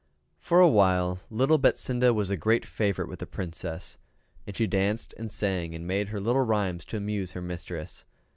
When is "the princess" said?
3.19-3.99